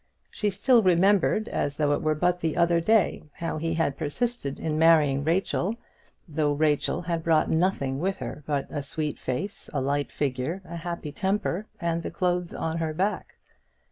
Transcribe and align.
She 0.31 0.49
still 0.49 0.81
remembered, 0.81 1.47
as 1.49 1.77
though 1.77 1.91
it 1.91 2.01
were 2.01 2.15
but 2.15 2.39
the 2.39 2.57
other 2.57 2.79
day, 2.79 3.21
how 3.33 3.59
he 3.59 3.75
had 3.75 3.99
persisted 3.99 4.59
in 4.59 4.79
marrying 4.79 5.23
Rachel, 5.23 5.75
though 6.27 6.53
Rachel 6.53 7.05
brought 7.23 7.51
nothing 7.51 7.99
with 7.99 8.17
her 8.17 8.41
but 8.47 8.65
a 8.71 8.81
sweet 8.81 9.19
face, 9.19 9.69
a 9.75 9.79
light 9.79 10.11
figure, 10.11 10.63
a 10.65 10.77
happy 10.77 11.11
temper, 11.11 11.67
and 11.79 12.01
the 12.01 12.09
clothes 12.09 12.51
on 12.55 12.79
her 12.79 12.95
back. 12.95 13.35